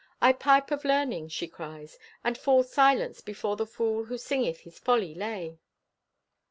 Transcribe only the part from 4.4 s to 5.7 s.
his folly lay."